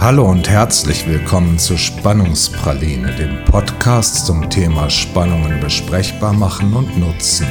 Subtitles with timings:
[0.00, 7.46] Hallo und herzlich willkommen zu Spannungspraline, dem Podcast zum Thema Spannungen besprechbar machen und nutzen.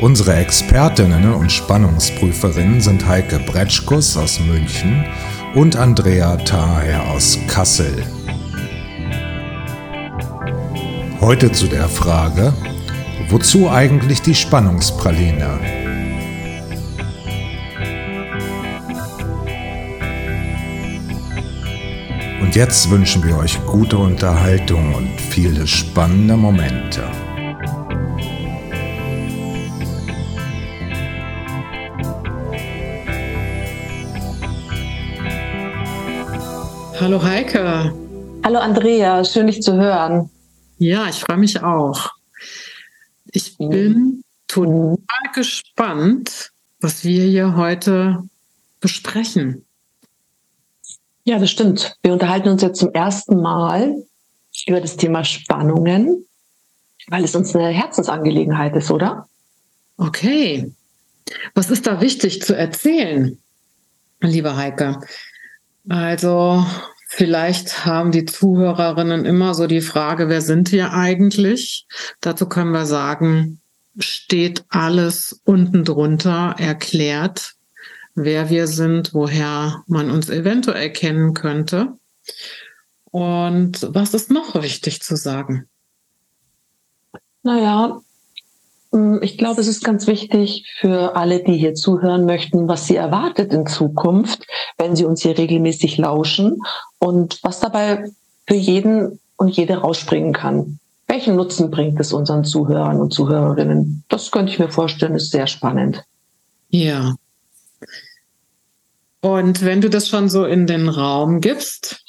[0.00, 5.04] Unsere Expertinnen und Spannungsprüferinnen sind Heike Bretschkus aus München
[5.54, 8.06] und Andrea Thaher aus Kassel.
[11.20, 12.54] Heute zu der Frage,
[13.28, 15.85] wozu eigentlich die Spannungspraline?
[22.56, 27.02] Jetzt wünschen wir euch gute Unterhaltung und viele spannende Momente.
[36.98, 37.92] Hallo Heike.
[38.42, 40.30] Hallo Andrea, schön dich zu hören.
[40.78, 42.10] Ja, ich freue mich auch.
[43.32, 44.96] Ich bin total
[45.34, 48.22] gespannt, was wir hier heute
[48.80, 49.65] besprechen.
[51.28, 51.96] Ja, das stimmt.
[52.02, 53.96] Wir unterhalten uns jetzt zum ersten Mal
[54.68, 56.24] über das Thema Spannungen,
[57.08, 59.28] weil es uns eine Herzensangelegenheit ist, oder?
[59.96, 60.72] Okay.
[61.52, 63.38] Was ist da wichtig zu erzählen,
[64.20, 65.00] liebe Heike?
[65.88, 66.64] Also,
[67.08, 71.88] vielleicht haben die Zuhörerinnen immer so die Frage, wer sind wir eigentlich?
[72.20, 73.60] Dazu können wir sagen,
[73.98, 77.55] steht alles unten drunter erklärt
[78.16, 81.92] wer wir sind, woher man uns eventuell kennen könnte.
[83.04, 85.68] Und was ist noch wichtig zu sagen?
[87.42, 88.00] Naja,
[88.92, 92.96] hm, ich glaube, es ist ganz wichtig für alle, die hier zuhören möchten, was sie
[92.96, 94.44] erwartet in Zukunft,
[94.78, 96.60] wenn sie uns hier regelmäßig lauschen
[96.98, 98.10] und was dabei
[98.48, 100.80] für jeden und jede rausspringen kann.
[101.06, 104.04] Welchen Nutzen bringt es unseren Zuhörern und Zuhörerinnen?
[104.08, 106.02] Das könnte ich mir vorstellen, ist sehr spannend.
[106.68, 107.14] Ja,
[109.26, 112.04] und wenn du das schon so in den Raum gibst,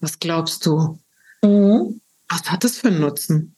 [0.00, 0.98] was glaubst du?
[1.42, 2.00] Mhm.
[2.28, 3.54] Was hat das für einen Nutzen?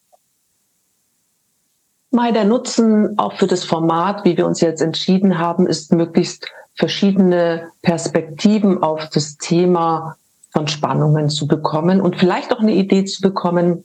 [2.11, 6.47] Mal der Nutzen auch für das Format, wie wir uns jetzt entschieden haben, ist möglichst
[6.77, 10.17] verschiedene Perspektiven auf das Thema
[10.53, 13.85] von Spannungen zu bekommen und vielleicht auch eine Idee zu bekommen,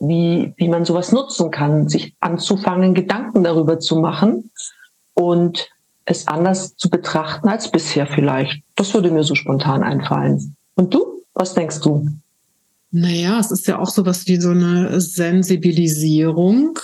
[0.00, 4.50] wie, wie man sowas nutzen kann, sich anzufangen, Gedanken darüber zu machen
[5.14, 5.68] und
[6.08, 8.62] es anders zu betrachten als bisher vielleicht.
[8.76, 10.56] Das würde mir so spontan einfallen.
[10.74, 11.22] Und du?
[11.34, 12.08] Was denkst du?
[12.90, 16.78] Naja, es ist ja auch so was wie so eine Sensibilisierung,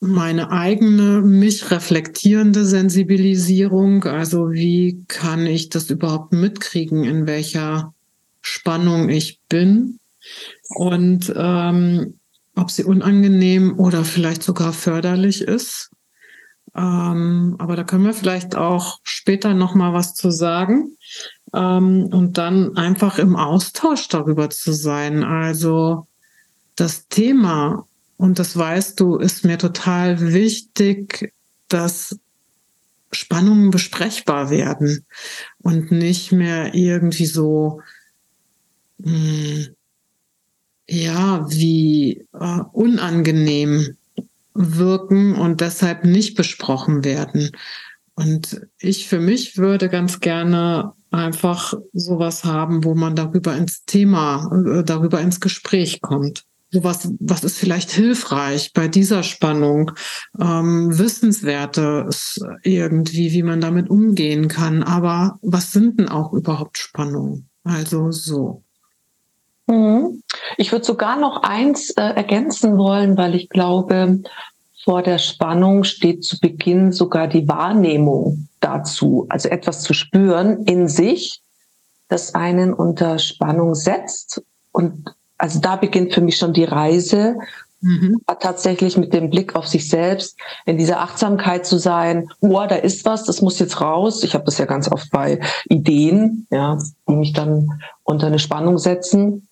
[0.00, 4.04] meine eigene, mich reflektierende Sensibilisierung.
[4.04, 7.94] Also wie kann ich das überhaupt mitkriegen, in welcher
[8.42, 9.98] Spannung ich bin
[10.68, 12.18] und ähm,
[12.54, 15.90] ob sie unangenehm oder vielleicht sogar förderlich ist.
[16.74, 20.96] Ähm, aber da können wir vielleicht auch später noch mal was zu sagen
[21.54, 25.24] ähm, und dann einfach im Austausch darüber zu sein.
[25.24, 26.06] Also
[26.76, 27.86] das Thema
[28.16, 31.32] und das weißt du, ist mir total wichtig,
[31.68, 32.18] dass
[33.12, 35.06] Spannungen besprechbar werden
[35.58, 37.80] und nicht mehr irgendwie so
[38.98, 39.66] mh, hm,
[40.88, 43.97] ja wie äh, unangenehm
[44.58, 47.50] wirken und deshalb nicht besprochen werden.
[48.14, 54.50] Und ich für mich würde ganz gerne einfach sowas haben, wo man darüber ins Thema,
[54.52, 56.44] äh, darüber ins Gespräch kommt.
[56.70, 59.92] Sowas, was ist vielleicht hilfreich bei dieser Spannung,
[60.38, 64.82] ähm, Wissenswertes irgendwie, wie man damit umgehen kann.
[64.82, 67.48] Aber was sind denn auch überhaupt Spannungen?
[67.62, 68.64] Also so.
[69.68, 70.22] Mhm.
[70.56, 74.20] Ich würde sogar noch eins äh, ergänzen wollen, weil ich glaube,
[74.84, 80.88] vor der Spannung steht zu Beginn sogar die Wahrnehmung dazu, also etwas zu spüren in
[80.88, 81.42] sich,
[82.08, 84.42] das einen unter Spannung setzt.
[84.72, 87.36] Und also da beginnt für mich schon die Reise,
[87.80, 88.22] mhm.
[88.40, 93.04] tatsächlich mit dem Blick auf sich selbst, in dieser Achtsamkeit zu sein, oh, da ist
[93.04, 94.22] was, das muss jetzt raus.
[94.22, 96.78] Ich habe das ja ganz oft bei Ideen, ja,
[97.08, 99.47] die mich dann unter eine Spannung setzen.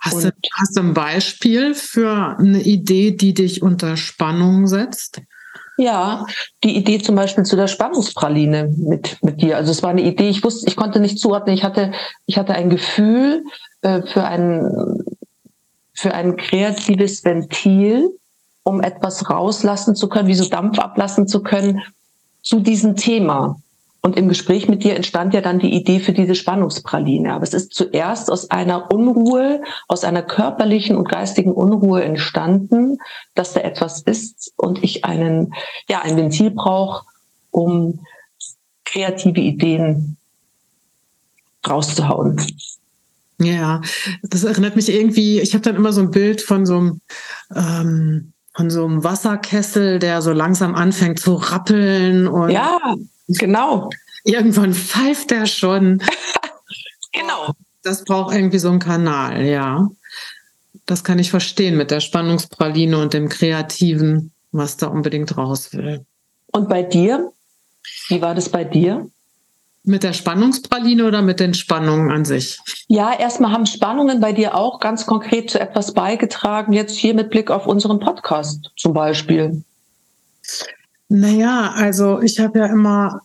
[0.00, 5.20] Hast du, hast du ein Beispiel für eine Idee, die dich unter Spannung setzt?
[5.76, 6.26] Ja,
[6.62, 9.56] die Idee zum Beispiel zu der Spannungspraline mit, mit dir.
[9.56, 11.54] Also es war eine Idee, ich wusste, ich konnte nicht zuordnen.
[11.54, 11.92] Ich hatte,
[12.26, 13.44] ich hatte ein Gefühl
[13.82, 15.04] äh, für ein,
[15.94, 18.10] für ein kreatives Ventil,
[18.62, 21.82] um etwas rauslassen zu können, wie so Dampf ablassen zu können
[22.42, 23.58] zu diesem Thema.
[24.02, 27.34] Und im Gespräch mit dir entstand ja dann die Idee für diese Spannungspraline.
[27.34, 32.98] Aber es ist zuerst aus einer Unruhe, aus einer körperlichen und geistigen Unruhe entstanden,
[33.34, 35.52] dass da etwas ist und ich einen,
[35.88, 37.04] ja, ein Ventil brauche,
[37.50, 38.00] um
[38.84, 40.16] kreative Ideen
[41.68, 42.40] rauszuhauen.
[43.38, 43.80] Ja,
[44.22, 47.00] das erinnert mich irgendwie, ich habe dann immer so ein Bild von so einem,
[47.54, 52.78] ähm, von so einem Wasserkessel, der so langsam anfängt zu rappeln und ja,
[53.38, 53.90] genau.
[54.24, 56.02] Irgendwann pfeift der schon.
[57.12, 57.54] genau.
[57.82, 59.88] Das braucht irgendwie so einen Kanal, ja.
[60.86, 66.04] Das kann ich verstehen mit der Spannungspraline und dem Kreativen, was da unbedingt raus will.
[66.52, 67.32] Und bei dir?
[68.08, 69.08] Wie war das bei dir?
[69.82, 72.58] Mit der Spannungspraline oder mit den Spannungen an sich?
[72.88, 77.30] Ja, erstmal haben Spannungen bei dir auch ganz konkret zu etwas beigetragen, jetzt hier mit
[77.30, 79.64] Blick auf unseren Podcast zum Beispiel.
[81.10, 83.20] Naja, also ich habe ja immer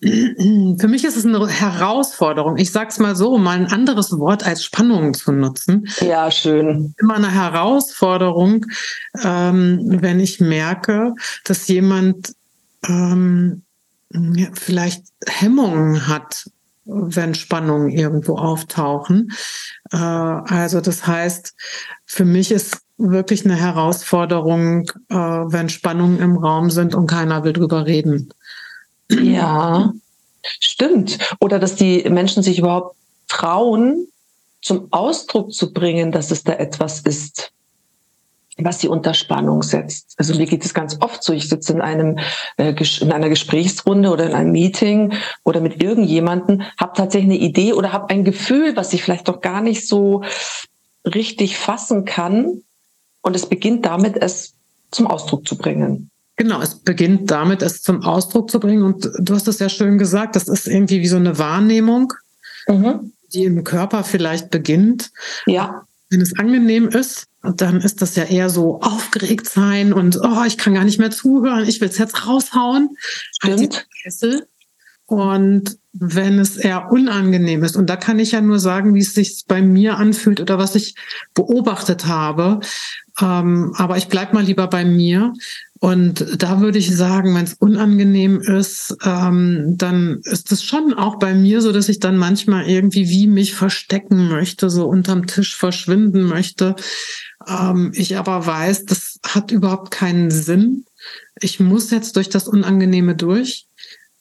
[0.00, 2.56] für mich ist es eine Herausforderung.
[2.56, 5.88] Ich sag's mal so, mal ein anderes Wort als Spannung zu nutzen.
[6.00, 6.94] Ja, schön.
[6.98, 8.64] Immer eine Herausforderung,
[9.24, 11.14] ähm, wenn ich merke,
[11.44, 12.34] dass jemand
[12.86, 13.62] ähm,
[14.12, 16.48] ja, vielleicht Hemmungen hat,
[16.84, 19.32] wenn Spannungen irgendwo auftauchen.
[19.90, 21.54] Äh, also das heißt,
[22.06, 27.52] für mich ist wirklich eine Herausforderung, äh, wenn Spannungen im Raum sind und keiner will
[27.52, 28.30] drüber reden.
[29.10, 29.92] Ja,
[30.60, 31.18] stimmt.
[31.40, 32.96] Oder dass die Menschen sich überhaupt
[33.28, 34.08] trauen,
[34.60, 37.52] zum Ausdruck zu bringen, dass es da etwas ist,
[38.58, 40.14] was sie unter Spannung setzt.
[40.16, 42.18] Also mir geht es ganz oft so, ich sitze in einem
[42.56, 45.14] äh, in einer Gesprächsrunde oder in einem Meeting
[45.44, 49.40] oder mit irgendjemanden, habe tatsächlich eine Idee oder habe ein Gefühl, was ich vielleicht doch
[49.40, 50.24] gar nicht so
[51.06, 52.62] richtig fassen kann
[53.28, 54.54] und es beginnt damit, es
[54.90, 56.10] zum Ausdruck zu bringen.
[56.36, 58.82] Genau, es beginnt damit, es zum Ausdruck zu bringen.
[58.82, 62.14] Und du hast es ja schön gesagt, das ist irgendwie wie so eine Wahrnehmung,
[62.66, 63.12] mhm.
[63.32, 65.10] die im Körper vielleicht beginnt.
[65.46, 65.82] Ja.
[66.08, 70.56] Wenn es angenehm ist, dann ist das ja eher so aufgeregt sein und oh, ich
[70.56, 72.96] kann gar nicht mehr zuhören, ich will es jetzt raushauen.
[73.32, 73.86] Stimmt.
[74.02, 74.46] Kessel.
[75.08, 79.14] Und wenn es eher unangenehm ist, und da kann ich ja nur sagen, wie es
[79.14, 80.96] sich bei mir anfühlt oder was ich
[81.32, 82.60] beobachtet habe,
[83.18, 85.32] ähm, aber ich bleib mal lieber bei mir.
[85.80, 91.18] Und da würde ich sagen, wenn es unangenehm ist, ähm, dann ist es schon auch
[91.18, 95.56] bei mir so, dass ich dann manchmal irgendwie wie mich verstecken möchte, so unterm Tisch
[95.56, 96.76] verschwinden möchte.
[97.46, 100.84] Ähm, ich aber weiß, das hat überhaupt keinen Sinn.
[101.40, 103.67] Ich muss jetzt durch das Unangenehme durch,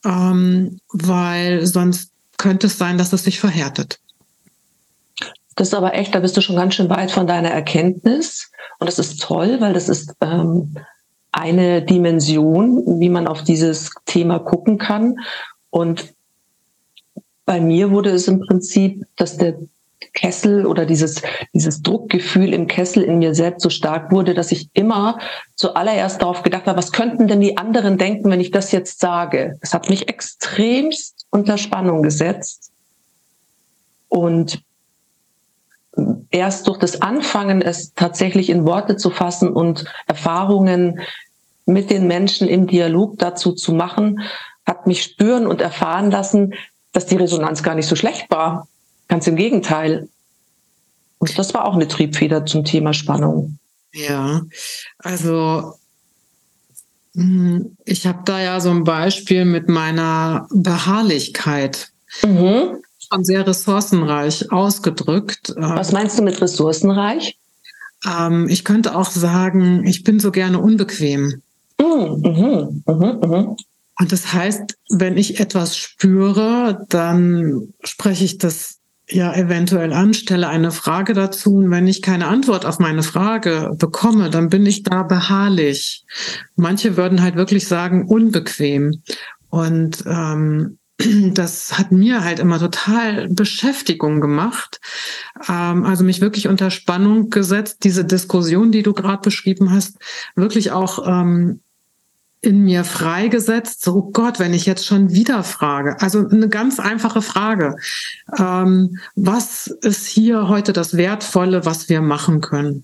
[0.07, 3.99] ähm, weil sonst könnte es sein, dass es sich verhärtet.
[5.55, 8.51] Das ist aber echt, da bist du schon ganz schön weit von deiner Erkenntnis.
[8.79, 10.75] Und das ist toll, weil das ist ähm,
[11.31, 15.15] eine Dimension, wie man auf dieses Thema gucken kann.
[15.71, 16.13] Und
[17.45, 19.57] bei mir wurde es im Prinzip, dass der
[20.13, 21.21] Kessel oder dieses,
[21.53, 25.19] dieses Druckgefühl im Kessel in mir selbst so stark wurde, dass ich immer
[25.55, 29.57] zuallererst darauf gedacht habe, was könnten denn die anderen denken, wenn ich das jetzt sage?
[29.61, 32.71] Das hat mich extremst unter Spannung gesetzt.
[34.09, 34.61] Und
[36.29, 40.99] erst durch das Anfangen, es tatsächlich in Worte zu fassen und Erfahrungen
[41.65, 44.21] mit den Menschen im Dialog dazu zu machen,
[44.65, 46.53] hat mich spüren und erfahren lassen,
[46.93, 48.67] dass die Resonanz gar nicht so schlecht war.
[49.07, 50.09] Ganz im Gegenteil.
[51.19, 53.57] Und das war auch eine Triebfeder zum Thema Spannung.
[53.93, 54.41] Ja,
[54.99, 55.73] also
[57.15, 61.89] hm, ich habe da ja so ein Beispiel mit meiner Beharrlichkeit.
[62.23, 62.77] Mhm
[63.11, 65.53] schon sehr ressourcenreich ausgedrückt.
[65.55, 67.37] Was meinst du mit ressourcenreich?
[68.05, 71.41] Ähm, ich könnte auch sagen, ich bin so gerne unbequem.
[71.79, 73.57] Mhm, mhm, mhm, mhm.
[73.99, 78.76] Und das heißt, wenn ich etwas spüre, dann spreche ich das
[79.09, 81.55] ja eventuell an, stelle eine Frage dazu.
[81.55, 86.05] Und wenn ich keine Antwort auf meine Frage bekomme, dann bin ich da beharrlich.
[86.55, 89.01] Manche würden halt wirklich sagen, unbequem.
[89.49, 90.77] Und ähm,
[91.33, 94.79] das hat mir halt immer total Beschäftigung gemacht,
[95.47, 99.97] ähm, also mich wirklich unter Spannung gesetzt, diese Diskussion, die du gerade beschrieben hast,
[100.35, 101.61] wirklich auch ähm,
[102.41, 103.83] in mir freigesetzt.
[103.83, 107.75] So oh Gott, wenn ich jetzt schon wieder frage, also eine ganz einfache Frage:
[108.37, 112.83] ähm, Was ist hier heute das Wertvolle, was wir machen können?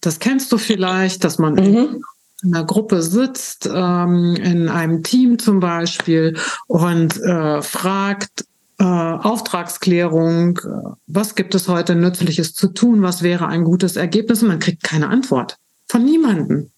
[0.00, 2.02] Das kennst du vielleicht, dass man mhm
[2.42, 6.36] in einer Gruppe sitzt, ähm, in einem Team zum Beispiel,
[6.66, 8.44] und äh, fragt,
[8.78, 14.42] äh, Auftragsklärung, äh, was gibt es heute Nützliches zu tun, was wäre ein gutes Ergebnis,
[14.42, 15.56] und man kriegt keine Antwort
[15.88, 16.70] von niemandem.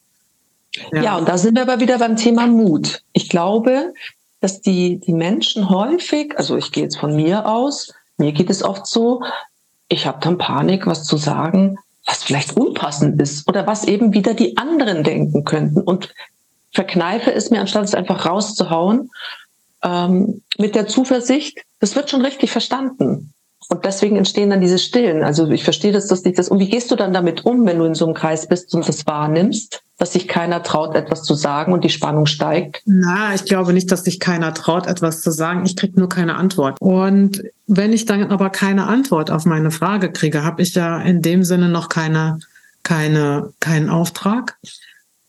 [0.92, 1.02] Ja.
[1.02, 3.02] ja, und da sind wir aber wieder beim Thema Mut.
[3.12, 3.92] Ich glaube,
[4.40, 8.62] dass die, die Menschen häufig, also ich gehe jetzt von mir aus, mir geht es
[8.62, 9.22] oft so,
[9.88, 14.34] ich habe dann Panik, was zu sagen, was vielleicht unpassend ist oder was eben wieder
[14.34, 15.80] die anderen denken könnten.
[15.80, 16.14] Und
[16.72, 19.10] verkneife es mir, anstatt es einfach rauszuhauen,
[19.82, 23.32] ähm, mit der Zuversicht, das wird schon richtig verstanden.
[23.70, 25.22] Und deswegen entstehen dann diese Stillen.
[25.22, 26.48] Also ich verstehe das, dass dich das.
[26.48, 28.88] Und wie gehst du dann damit um, wenn du in so einem Kreis bist und
[28.88, 32.80] das wahrnimmst, dass sich keiner traut, etwas zu sagen und die Spannung steigt?
[32.86, 35.66] Na, ich glaube nicht, dass sich keiner traut, etwas zu sagen.
[35.66, 36.80] Ich kriege nur keine Antwort.
[36.80, 41.20] Und wenn ich dann aber keine Antwort auf meine Frage kriege, habe ich ja in
[41.20, 42.38] dem Sinne noch keine,
[42.84, 44.56] keine, keinen Auftrag.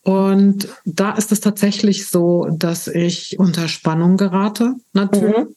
[0.04, 5.38] Und da ist es tatsächlich so, dass ich unter Spannung gerate, natürlich.
[5.38, 5.56] Mhm.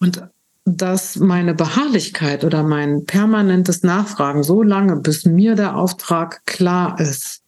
[0.00, 0.22] Und
[0.68, 7.42] dass meine Beharrlichkeit oder mein permanentes Nachfragen so lange, bis mir der Auftrag klar ist,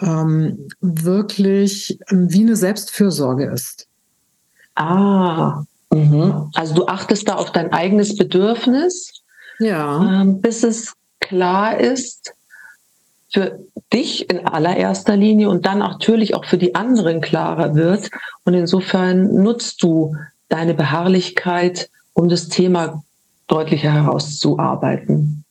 [0.00, 3.86] ähm, wirklich wie eine Selbstfürsorge ist.
[4.74, 6.50] Ah, mhm.
[6.54, 9.22] also du achtest da auf dein eigenes Bedürfnis,
[9.60, 10.22] ja.
[10.22, 12.34] ähm, bis es klar ist
[13.32, 13.60] für
[13.92, 18.10] dich in allererster Linie und dann natürlich auch für die anderen klarer wird.
[18.44, 20.16] Und insofern nutzt du
[20.48, 23.02] deine Beharrlichkeit um das Thema
[23.46, 25.44] deutlicher herauszuarbeiten.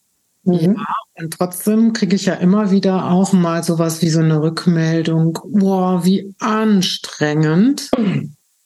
[0.44, 0.76] Mhm.
[0.76, 5.38] Ja, und trotzdem kriege ich ja immer wieder auch mal sowas wie so eine Rückmeldung,
[5.46, 7.92] boah, wie anstrengend.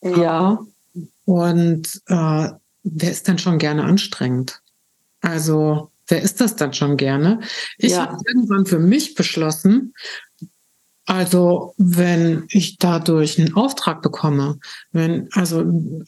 [0.02, 0.60] Ja.
[1.26, 2.50] Und äh,
[2.84, 4.62] wer ist denn schon gerne anstrengend?
[5.22, 7.40] Also, wer ist das dann schon gerne?
[7.78, 8.06] Ich ja.
[8.06, 9.94] habe irgendwann für mich beschlossen,
[11.06, 14.58] also wenn ich dadurch einen Auftrag bekomme,
[14.92, 15.64] wenn also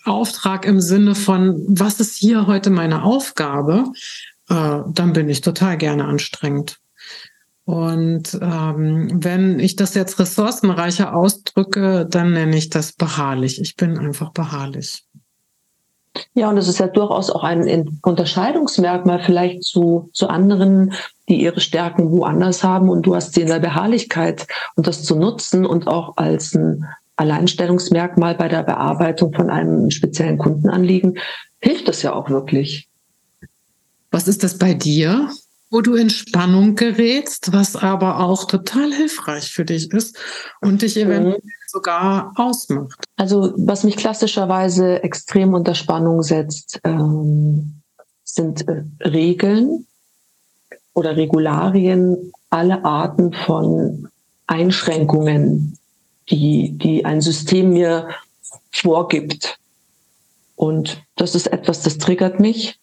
[0.05, 3.85] Auftrag im Sinne von, was ist hier heute meine Aufgabe,
[4.49, 6.79] äh, dann bin ich total gerne anstrengend.
[7.65, 13.59] Und ähm, wenn ich das jetzt ressourcenreicher ausdrücke, dann nenne ich das beharrlich.
[13.61, 15.03] Ich bin einfach beharrlich.
[16.33, 20.93] Ja, und es ist ja durchaus auch ein Unterscheidungsmerkmal vielleicht zu, zu anderen,
[21.29, 25.15] die ihre Stärken woanders haben und du hast sie in der Beharrlichkeit und das zu
[25.15, 26.85] nutzen und auch als ein
[27.17, 31.17] Alleinstellungsmerkmal bei der Bearbeitung von einem speziellen Kundenanliegen
[31.59, 32.87] hilft das ja auch wirklich.
[34.11, 35.29] Was ist das bei dir?
[35.69, 40.17] Wo du in Spannung gerätst, was aber auch total hilfreich für dich ist
[40.61, 41.51] und dich eventuell mhm.
[41.67, 43.03] sogar ausmacht.
[43.17, 47.81] Also was mich klassischerweise extrem unter Spannung setzt, ähm,
[48.23, 49.85] sind äh, Regeln
[50.93, 54.09] oder Regularien, alle Arten von
[54.47, 55.77] Einschränkungen,
[56.29, 58.09] die, die ein System mir
[58.71, 59.59] vorgibt.
[60.55, 62.79] Und das ist etwas, das triggert mich.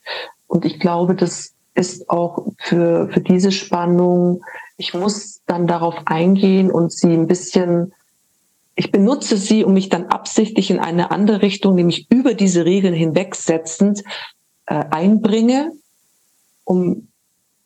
[0.47, 4.43] Und ich glaube, dass ist auch für, für diese Spannung,
[4.77, 7.93] ich muss dann darauf eingehen und sie ein bisschen,
[8.75, 12.93] ich benutze sie, um mich dann absichtlich in eine andere Richtung, nämlich über diese Regeln
[12.93, 14.03] hinwegsetzend,
[14.65, 15.71] äh, einbringe,
[16.63, 17.09] um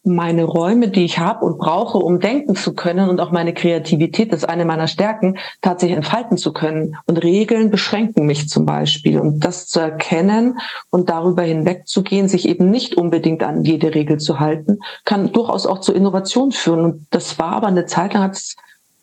[0.04, 4.32] meine Räume, die ich habe und brauche, um denken zu können und auch meine Kreativität,
[4.32, 6.96] das ist eine meiner Stärken, tatsächlich entfalten zu können.
[7.06, 9.20] Und Regeln beschränken mich zum Beispiel.
[9.20, 14.40] Und das zu erkennen und darüber hinwegzugehen, sich eben nicht unbedingt an jede Regel zu
[14.40, 16.86] halten, kann durchaus auch zur Innovation führen.
[16.86, 18.56] Und das war aber eine Zeit lang hat es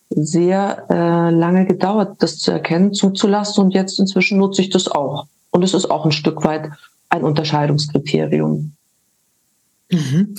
[0.08, 3.64] sehr äh, lange gedauert, das zu erkennen, zuzulassen.
[3.64, 5.26] Und jetzt inzwischen nutze ich das auch.
[5.50, 6.70] Und es ist auch ein Stück weit
[7.10, 8.72] ein Unterscheidungskriterium.
[9.90, 10.34] Mhm.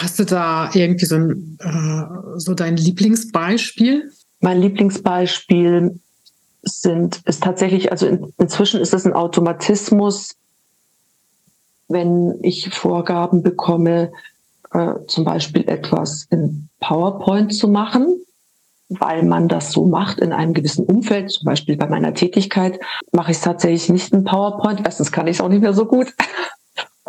[0.00, 4.10] Hast du da irgendwie so, ein, äh, so dein Lieblingsbeispiel?
[4.40, 6.00] Mein Lieblingsbeispiel
[6.62, 10.34] sind, ist tatsächlich, also in, inzwischen ist es ein Automatismus,
[11.88, 14.12] wenn ich Vorgaben bekomme,
[14.72, 18.20] äh, zum Beispiel etwas in PowerPoint zu machen,
[18.88, 22.80] weil man das so macht in einem gewissen Umfeld, zum Beispiel bei meiner Tätigkeit,
[23.12, 24.82] mache ich es tatsächlich nicht in PowerPoint.
[24.84, 26.12] Erstens kann ich es auch nicht mehr so gut.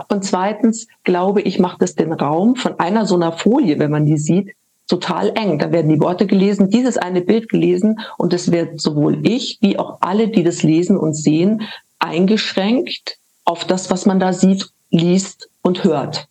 [0.09, 4.05] Und zweitens glaube ich, macht es den Raum von einer so einer Folie, wenn man
[4.05, 4.55] die sieht,
[4.87, 5.57] total eng.
[5.59, 9.79] Da werden die Worte gelesen, dieses eine Bild gelesen und es wird sowohl ich wie
[9.79, 11.63] auch alle, die das lesen und sehen,
[11.99, 16.27] eingeschränkt auf das, was man da sieht, liest und hört.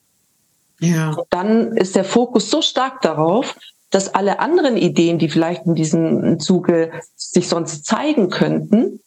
[0.80, 1.12] Ja.
[1.12, 3.56] Und dann ist der Fokus so stark darauf,
[3.90, 9.00] dass alle anderen Ideen, die vielleicht in diesem Zuge sich sonst zeigen könnten,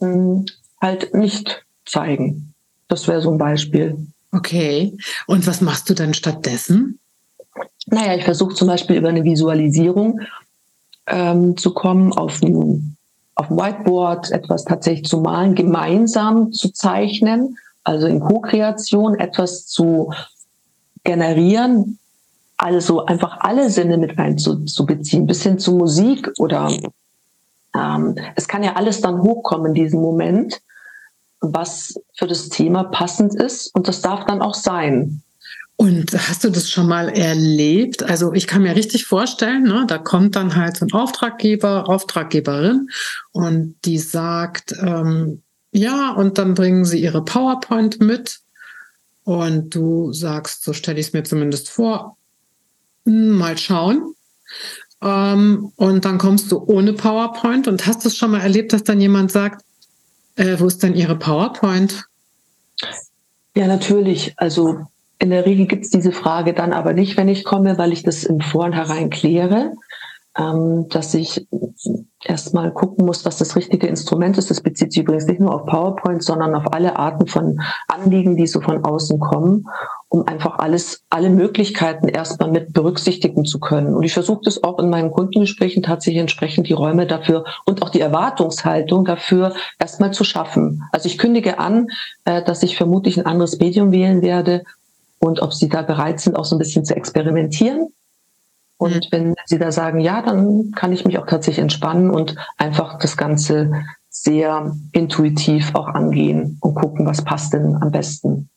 [0.00, 0.46] hm,
[0.80, 2.53] halt nicht zeigen.
[2.88, 3.96] Das wäre so ein Beispiel.
[4.32, 4.96] Okay.
[5.26, 6.98] Und was machst du dann stattdessen?
[7.86, 10.20] Naja, ich versuche zum Beispiel über eine Visualisierung
[11.06, 12.96] ähm, zu kommen, auf ein,
[13.34, 20.12] auf ein Whiteboard etwas tatsächlich zu malen, gemeinsam zu zeichnen, also in Co-Kreation etwas zu
[21.04, 21.98] generieren,
[22.56, 26.72] also einfach alle Sinne mit einzubeziehen, bis hin zu Musik oder
[27.74, 30.60] ähm, es kann ja alles dann hochkommen in diesem Moment
[31.52, 33.74] was für das Thema passend ist.
[33.74, 35.22] Und das darf dann auch sein.
[35.76, 38.04] Und hast du das schon mal erlebt?
[38.04, 42.88] Also ich kann mir richtig vorstellen, ne, da kommt dann halt so ein Auftraggeber, Auftraggeberin
[43.32, 48.38] und die sagt, ähm, ja, und dann bringen sie ihre PowerPoint mit
[49.24, 52.16] und du sagst, so stelle ich es mir zumindest vor,
[53.04, 54.14] hm, mal schauen.
[55.02, 58.84] Ähm, und dann kommst du ohne PowerPoint und hast du es schon mal erlebt, dass
[58.84, 59.64] dann jemand sagt,
[60.36, 62.04] äh, wo ist denn Ihre PowerPoint?
[63.56, 64.34] Ja, natürlich.
[64.36, 64.80] Also
[65.18, 68.02] in der Regel gibt es diese Frage dann aber nicht, wenn ich komme, weil ich
[68.02, 69.72] das im Vornherein kläre,
[70.36, 71.46] ähm, dass ich
[72.24, 74.50] erstmal gucken muss, was das richtige Instrument ist.
[74.50, 78.46] Das bezieht sich übrigens nicht nur auf PowerPoint, sondern auf alle Arten von Anliegen, die
[78.46, 79.66] so von außen kommen,
[80.08, 83.94] um einfach alles, alle Möglichkeiten erstmal mit berücksichtigen zu können.
[83.94, 87.90] Und ich versuche das auch in meinen Kundengesprächen tatsächlich entsprechend die Räume dafür und auch
[87.90, 90.82] die Erwartungshaltung dafür erstmal zu schaffen.
[90.92, 91.88] Also ich kündige an,
[92.24, 94.64] äh, dass ich vermutlich ein anderes Medium wählen werde
[95.18, 97.88] und ob sie da bereit sind, auch so ein bisschen zu experimentieren
[98.76, 99.08] und mhm.
[99.10, 103.16] wenn Sie da sagen, ja, dann kann ich mich auch tatsächlich entspannen und einfach das
[103.16, 103.70] Ganze
[104.08, 108.48] sehr intuitiv auch angehen und gucken, was passt denn am besten.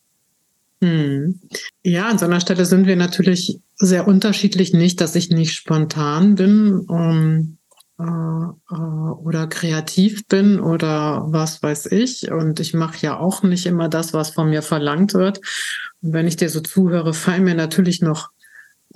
[0.80, 1.40] Hm.
[1.82, 4.72] Ja, an so einer Stelle sind wir natürlich sehr unterschiedlich.
[4.72, 7.58] Nicht, dass ich nicht spontan bin um,
[7.98, 12.30] äh, äh, oder kreativ bin oder was weiß ich.
[12.30, 15.40] Und ich mache ja auch nicht immer das, was von mir verlangt wird.
[16.00, 18.30] Und wenn ich dir so zuhöre, fallen mir natürlich noch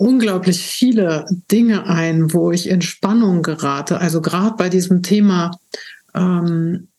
[0.03, 3.99] unglaublich viele Dinge ein, wo ich in Spannung gerate.
[3.99, 5.51] Also gerade bei diesem Thema
[6.13, 6.89] ähm,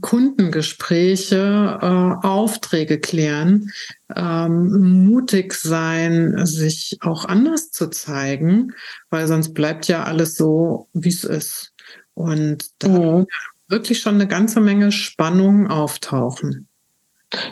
[0.00, 3.72] Kundengespräche, äh, Aufträge klären,
[4.14, 8.72] ähm, mutig sein, sich auch anders zu zeigen,
[9.10, 11.72] weil sonst bleibt ja alles so, wie es ist.
[12.14, 13.26] Und da mhm.
[13.66, 16.68] wirklich schon eine ganze Menge Spannung auftauchen.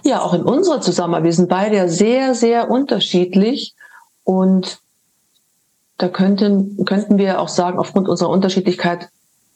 [0.04, 1.24] Ja, auch in unserer Zusammenarbeit.
[1.24, 3.74] Wir sind beide ja sehr, sehr unterschiedlich.
[4.22, 4.83] Und
[5.98, 9.08] da könnten, könnten wir auch sagen, aufgrund unserer Unterschiedlichkeit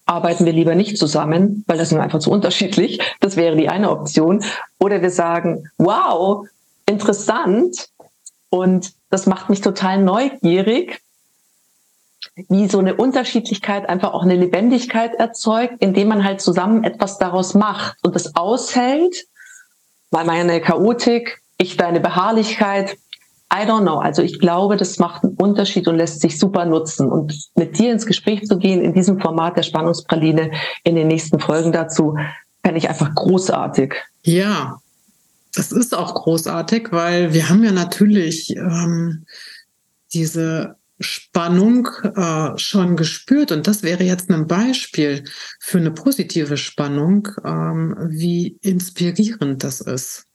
[0.07, 3.01] arbeiten wir lieber nicht zusammen, weil das sind einfach zu unterschiedlich.
[3.21, 4.43] Das wäre die eine Option.
[4.79, 6.47] Oder wir sagen, wow,
[6.87, 7.89] interessant.
[8.51, 11.03] Und das macht mich total neugierig,
[12.49, 17.55] wie so eine Unterschiedlichkeit einfach auch eine Lebendigkeit erzeugt, indem man halt zusammen etwas daraus
[17.55, 19.27] macht und das aushält,
[20.11, 22.97] weil meine Chaotik, ich deine Beharrlichkeit,
[23.53, 23.99] I don't know.
[23.99, 27.11] Also ich glaube, das macht einen Unterschied und lässt sich super nutzen.
[27.11, 30.51] Und mit dir ins Gespräch zu gehen in diesem Format der Spannungspraline
[30.85, 32.17] in den nächsten Folgen dazu,
[32.63, 33.95] fände ich einfach großartig.
[34.23, 34.81] Ja,
[35.55, 39.25] das ist auch großartig, weil wir haben ja natürlich ähm,
[40.13, 43.53] diese Spannung äh, schon gespürt.
[43.53, 45.25] Und das wäre jetzt ein Beispiel
[45.61, 50.27] für eine positive Spannung, ähm, wie inspirierend das ist.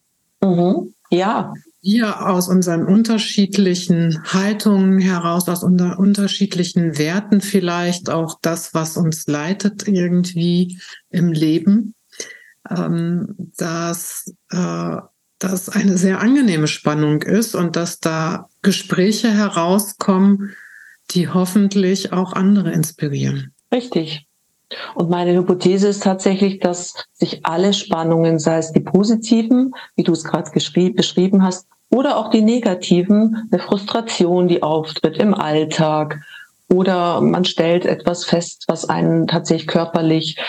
[0.42, 0.94] Mhm.
[1.12, 8.96] Ja, wir aus unseren unterschiedlichen Haltungen heraus, aus unseren unterschiedlichen Werten vielleicht auch das, was
[8.96, 11.94] uns leitet irgendwie im Leben,
[12.70, 14.98] ähm, dass äh,
[15.40, 20.56] das eine sehr angenehme Spannung ist und dass da Gespräche herauskommen,
[21.12, 23.54] die hoffentlich auch andere inspirieren.
[23.74, 24.26] Richtig.
[24.96, 30.14] Und meine Hypothese ist tatsächlich, dass sich alle Spannungen, sei es die positiven, wie du
[30.14, 36.20] es gerade beschrieben hast, oder auch die negativen, eine Frustration, die auftritt im Alltag
[36.68, 40.40] oder man stellt etwas fest, was einen tatsächlich körperlich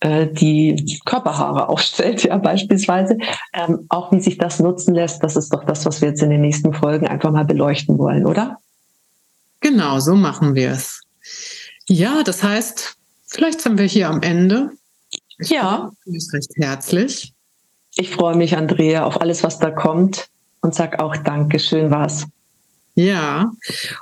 [0.00, 3.18] äh, die Körperhaare aufstellt, ja beispielsweise.
[3.52, 6.30] Ähm, auch wie sich das nutzen lässt, das ist doch das, was wir jetzt in
[6.30, 8.58] den nächsten Folgen einfach mal beleuchten wollen, oder?
[9.60, 11.00] Genau, so machen wir es.
[11.88, 12.94] Ja, das heißt,
[13.26, 14.70] vielleicht sind wir hier am Ende.
[15.38, 15.90] Ich ja.
[16.04, 17.32] Ich recht herzlich.
[17.96, 20.28] Ich freue mich, Andrea, auf alles, was da kommt
[20.64, 22.26] und sag auch Dankeschön was.
[22.94, 23.52] Ja,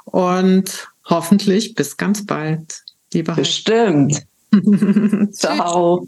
[0.04, 4.22] und hoffentlich bis ganz bald, lieber Bestimmt.
[5.32, 6.06] Ciao.